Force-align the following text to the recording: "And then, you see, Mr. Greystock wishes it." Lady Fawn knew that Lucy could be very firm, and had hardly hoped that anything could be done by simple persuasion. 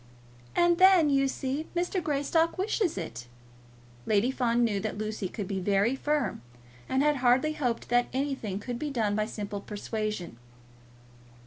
"And 0.55 0.79
then, 0.79 1.11
you 1.11 1.27
see, 1.27 1.67
Mr. 1.75 2.01
Greystock 2.03 2.57
wishes 2.57 2.97
it." 2.97 3.27
Lady 4.07 4.31
Fawn 4.31 4.63
knew 4.63 4.79
that 4.79 4.97
Lucy 4.97 5.29
could 5.29 5.47
be 5.47 5.59
very 5.59 5.95
firm, 5.95 6.41
and 6.89 7.03
had 7.03 7.17
hardly 7.17 7.53
hoped 7.53 7.89
that 7.89 8.07
anything 8.11 8.57
could 8.57 8.79
be 8.79 8.89
done 8.89 9.15
by 9.15 9.27
simple 9.27 9.61
persuasion. 9.61 10.37